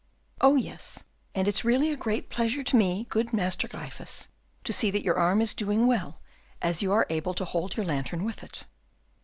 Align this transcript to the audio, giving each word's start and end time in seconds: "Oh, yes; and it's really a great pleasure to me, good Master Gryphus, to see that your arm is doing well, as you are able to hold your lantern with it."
"Oh, 0.41 0.55
yes; 0.55 1.03
and 1.35 1.47
it's 1.47 1.63
really 1.63 1.91
a 1.91 1.95
great 1.95 2.31
pleasure 2.31 2.63
to 2.63 2.75
me, 2.75 3.05
good 3.11 3.33
Master 3.33 3.67
Gryphus, 3.67 4.29
to 4.63 4.73
see 4.73 4.89
that 4.89 5.03
your 5.03 5.19
arm 5.19 5.41
is 5.43 5.53
doing 5.53 5.85
well, 5.85 6.19
as 6.59 6.81
you 6.81 6.91
are 6.91 7.05
able 7.11 7.35
to 7.35 7.45
hold 7.45 7.77
your 7.77 7.85
lantern 7.85 8.23
with 8.23 8.43
it." 8.43 8.65